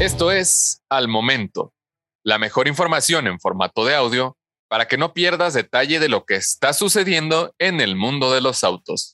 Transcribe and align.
Esto 0.00 0.30
es 0.30 0.84
Al 0.88 1.08
Momento, 1.08 1.72
la 2.22 2.38
mejor 2.38 2.68
información 2.68 3.26
en 3.26 3.40
formato 3.40 3.84
de 3.84 3.96
audio 3.96 4.38
para 4.68 4.86
que 4.86 4.96
no 4.96 5.12
pierdas 5.12 5.54
detalle 5.54 5.98
de 5.98 6.08
lo 6.08 6.24
que 6.24 6.36
está 6.36 6.72
sucediendo 6.72 7.52
en 7.58 7.80
el 7.80 7.96
mundo 7.96 8.32
de 8.32 8.40
los 8.40 8.62
autos. 8.62 9.10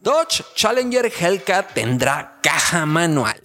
Dodge 0.00 0.42
Challenger 0.56 1.12
Hellcat 1.20 1.72
tendrá 1.72 2.40
caja 2.42 2.84
manual. 2.84 3.40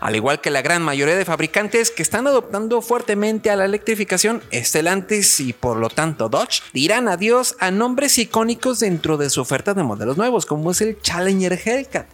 Al 0.00 0.14
igual 0.14 0.40
que 0.40 0.50
la 0.50 0.62
gran 0.62 0.82
mayoría 0.82 1.16
de 1.16 1.24
fabricantes 1.24 1.90
que 1.90 2.02
están 2.02 2.26
adoptando 2.28 2.80
fuertemente 2.82 3.50
a 3.50 3.56
la 3.56 3.64
electrificación, 3.64 4.42
Stellantis 4.52 5.40
y 5.40 5.52
por 5.52 5.76
lo 5.76 5.88
tanto 5.88 6.28
Dodge 6.28 6.62
dirán 6.72 7.08
adiós 7.08 7.56
a 7.58 7.72
nombres 7.72 8.16
icónicos 8.18 8.78
dentro 8.78 9.16
de 9.16 9.28
su 9.28 9.40
oferta 9.40 9.74
de 9.74 9.82
modelos 9.82 10.16
nuevos, 10.16 10.46
como 10.46 10.70
es 10.70 10.80
el 10.82 11.00
Challenger 11.00 11.60
Hellcat, 11.64 12.06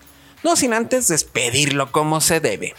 no 0.43 0.57
sin 0.57 0.73
antes 0.73 1.09
despedirlo 1.09 1.93
como 1.93 2.23
se 2.23 2.41
debe. 2.41 2.75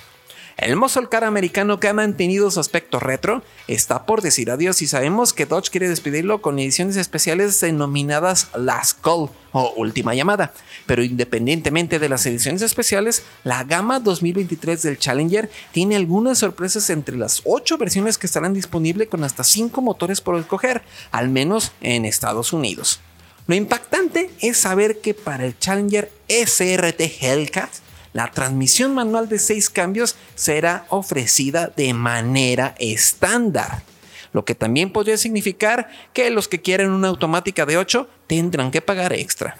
El 0.57 0.77
muscle 0.77 1.09
car 1.09 1.25
americano 1.25 1.81
que 1.81 1.89
ha 1.89 1.93
mantenido 1.93 2.49
su 2.49 2.61
aspecto 2.61 2.97
retro 3.01 3.43
está 3.67 4.05
por 4.05 4.21
decir 4.21 4.49
adiós 4.49 4.81
y 4.81 4.87
sabemos 4.87 5.33
que 5.33 5.45
Dodge 5.45 5.69
quiere 5.69 5.89
despedirlo 5.89 6.41
con 6.41 6.57
ediciones 6.59 6.95
especiales 6.95 7.59
denominadas 7.59 8.47
Last 8.55 9.01
Call 9.01 9.29
o 9.51 9.73
Última 9.75 10.15
Llamada. 10.15 10.53
Pero 10.85 11.03
independientemente 11.03 11.99
de 11.99 12.07
las 12.07 12.25
ediciones 12.25 12.61
especiales, 12.61 13.23
la 13.43 13.65
gama 13.65 13.99
2023 13.99 14.81
del 14.81 14.97
Challenger 14.97 15.51
tiene 15.73 15.97
algunas 15.97 16.37
sorpresas 16.37 16.89
entre 16.89 17.17
las 17.17 17.41
8 17.43 17.77
versiones 17.77 18.17
que 18.17 18.27
estarán 18.27 18.53
disponibles 18.53 19.09
con 19.09 19.25
hasta 19.25 19.43
5 19.43 19.81
motores 19.81 20.21
por 20.21 20.39
escoger, 20.39 20.83
al 21.11 21.27
menos 21.27 21.73
en 21.81 22.05
Estados 22.05 22.53
Unidos. 22.53 23.01
Lo 23.47 23.55
impactante 23.55 24.29
es 24.39 24.55
saber 24.55 25.01
que 25.01 25.13
para 25.13 25.45
el 25.45 25.59
Challenger 25.59 26.09
SRT 26.29 27.01
Hellcat 27.19 27.69
la 28.15 28.31
transmisión 28.31 28.93
manual 28.93 29.27
de 29.27 29.37
6 29.37 29.69
cambios 29.69 30.15
será 30.35 30.85
ofrecida 30.87 31.73
de 31.75 31.93
manera 31.93 32.73
estándar. 32.79 33.83
Lo 34.31 34.45
que 34.45 34.55
también 34.55 34.93
podría 34.93 35.17
significar 35.17 35.89
que 36.13 36.29
los 36.29 36.47
que 36.47 36.61
quieren 36.61 36.91
una 36.91 37.09
automática 37.09 37.65
de 37.65 37.77
8 37.77 38.07
tendrán 38.27 38.71
que 38.71 38.79
pagar 38.79 39.11
extra. 39.11 39.57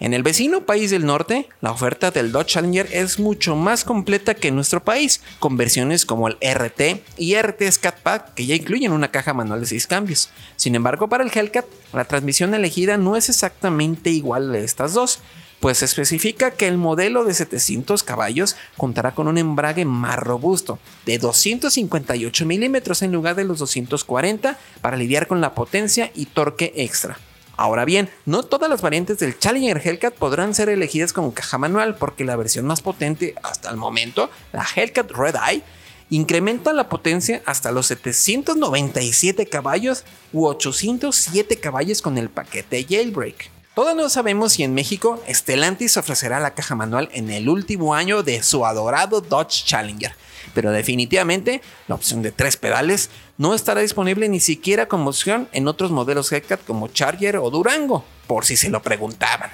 En 0.00 0.12
el 0.12 0.22
vecino 0.22 0.66
país 0.66 0.90
del 0.90 1.06
norte, 1.06 1.48
la 1.62 1.70
oferta 1.70 2.10
del 2.10 2.30
Dodge 2.30 2.48
Challenger 2.48 2.88
es 2.92 3.18
mucho 3.18 3.56
más 3.56 3.84
completa 3.84 4.34
que 4.34 4.48
en 4.48 4.56
nuestro 4.56 4.84
país, 4.84 5.22
con 5.38 5.56
versiones 5.56 6.04
como 6.04 6.28
el 6.28 6.36
RT 6.42 7.02
y 7.16 7.36
RT 7.36 7.72
Scat 7.72 8.00
Pack 8.00 8.34
que 8.34 8.44
ya 8.44 8.54
incluyen 8.54 8.92
una 8.92 9.10
caja 9.10 9.32
manual 9.32 9.60
de 9.60 9.66
6 9.66 9.86
cambios. 9.86 10.28
Sin 10.56 10.74
embargo, 10.74 11.08
para 11.08 11.24
el 11.24 11.30
Hellcat, 11.34 11.64
la 11.94 12.04
transmisión 12.04 12.52
elegida 12.52 12.98
no 12.98 13.16
es 13.16 13.30
exactamente 13.30 14.10
igual 14.10 14.52
de 14.52 14.62
estas 14.62 14.92
dos, 14.92 15.20
pues 15.60 15.82
especifica 15.82 16.52
que 16.52 16.68
el 16.68 16.78
modelo 16.78 17.24
de 17.24 17.34
700 17.34 18.02
caballos 18.02 18.56
contará 18.76 19.14
con 19.14 19.28
un 19.28 19.38
embrague 19.38 19.84
más 19.84 20.18
robusto, 20.18 20.78
de 21.06 21.18
258 21.18 22.46
milímetros 22.46 23.02
en 23.02 23.12
lugar 23.12 23.34
de 23.34 23.44
los 23.44 23.58
240 23.58 24.58
para 24.80 24.96
lidiar 24.96 25.26
con 25.26 25.40
la 25.40 25.54
potencia 25.54 26.10
y 26.14 26.26
torque 26.26 26.72
extra. 26.76 27.18
Ahora 27.56 27.84
bien, 27.84 28.08
no 28.24 28.44
todas 28.44 28.70
las 28.70 28.82
variantes 28.82 29.18
del 29.18 29.36
Challenger 29.36 29.82
Hellcat 29.84 30.14
podrán 30.14 30.54
ser 30.54 30.68
elegidas 30.68 31.12
con 31.12 31.32
caja 31.32 31.58
manual 31.58 31.96
porque 31.96 32.24
la 32.24 32.36
versión 32.36 32.66
más 32.66 32.82
potente 32.82 33.34
hasta 33.42 33.68
el 33.70 33.76
momento, 33.76 34.30
la 34.52 34.64
Hellcat 34.76 35.10
Red 35.10 35.34
Eye, 35.34 35.64
incrementa 36.08 36.72
la 36.72 36.88
potencia 36.88 37.42
hasta 37.46 37.72
los 37.72 37.86
797 37.88 39.46
caballos 39.46 40.04
u 40.32 40.46
807 40.46 41.56
caballos 41.56 42.00
con 42.00 42.16
el 42.16 42.30
paquete 42.30 42.86
Jailbreak. 42.88 43.57
Todavía 43.78 44.02
no 44.02 44.08
sabemos 44.08 44.54
si 44.54 44.64
en 44.64 44.74
México 44.74 45.22
Stellantis 45.28 45.96
ofrecerá 45.98 46.40
la 46.40 46.52
caja 46.52 46.74
manual 46.74 47.08
en 47.12 47.30
el 47.30 47.48
último 47.48 47.94
año 47.94 48.24
de 48.24 48.42
su 48.42 48.66
adorado 48.66 49.20
Dodge 49.20 49.64
Challenger, 49.64 50.16
pero 50.52 50.72
definitivamente 50.72 51.62
la 51.86 51.94
opción 51.94 52.20
de 52.20 52.32
tres 52.32 52.56
pedales 52.56 53.08
no 53.36 53.54
estará 53.54 53.80
disponible 53.80 54.28
ni 54.28 54.40
siquiera 54.40 54.88
como 54.88 55.10
opción 55.10 55.48
en 55.52 55.68
otros 55.68 55.92
modelos 55.92 56.32
Hellcat 56.32 56.64
como 56.64 56.88
Charger 56.88 57.36
o 57.36 57.50
Durango, 57.50 58.04
por 58.26 58.44
si 58.44 58.56
se 58.56 58.68
lo 58.68 58.82
preguntaban. 58.82 59.52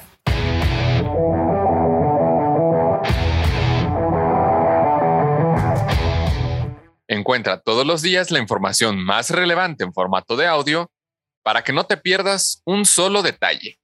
Encuentra 7.09 7.61
todos 7.61 7.87
los 7.87 8.01
días 8.01 8.31
la 8.31 8.39
información 8.39 9.05
más 9.05 9.29
relevante 9.29 9.85
en 9.85 9.93
formato 9.93 10.35
de 10.35 10.47
audio 10.47 10.91
para 11.43 11.63
que 11.63 11.75
no 11.75 11.85
te 11.85 11.99
pierdas 11.99 12.63
un 12.65 12.87
solo 12.87 13.23
detalle. 13.23 13.84